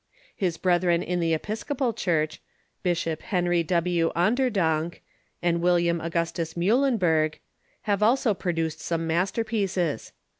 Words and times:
His 0.35 0.57
bretbren 0.57 1.03
in 1.03 1.19
the 1.19 1.37
E])iscoi)al 1.37 1.95
Churcb, 1.95 2.39
Bisbop 2.83 3.21
Henry 3.21 3.61
W. 3.61 4.11
On 4.15 4.35
derdonk 4.35 4.97
and 5.43 5.61
William 5.61 6.01
Augustus 6.01 6.55
jNIublenberg, 6.55 7.35
bave 7.85 8.01
also 8.01 8.33
pro 8.33 8.51
duced 8.51 8.79
some 8.79 9.05
masterpieces. 9.05 10.11